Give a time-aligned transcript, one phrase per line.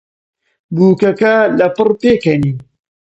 [0.75, 2.53] بووکەکە لەپڕ پێکەنی.